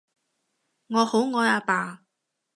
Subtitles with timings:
[0.87, 2.05] 我好愛阿爸